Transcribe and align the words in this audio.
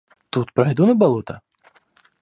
Тут 0.29 0.51
пройду 0.53 0.87
на 0.87 0.95
болото? 0.95 1.39